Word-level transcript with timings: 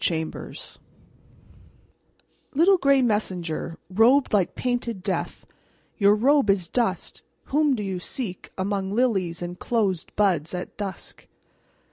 CHAMBERS 0.03 0.79
Little 2.55 2.79
gray 2.79 3.03
messenger, 3.03 3.77
Robed 3.87 4.33
like 4.33 4.55
painted 4.55 5.03
Death, 5.03 5.45
Your 5.99 6.15
robe 6.15 6.49
is 6.49 6.67
dust. 6.67 7.21
Whom 7.49 7.75
do 7.75 7.83
you 7.83 7.99
seek 7.99 8.51
Among 8.57 8.89
lilies 8.89 9.43
and 9.43 9.59
closed 9.59 10.11
buds 10.15 10.55
At 10.55 10.75
dusk? 10.75 11.27